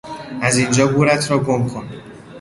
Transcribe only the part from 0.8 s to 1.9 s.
گورت را گم کن!